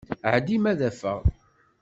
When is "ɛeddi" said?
0.33-0.57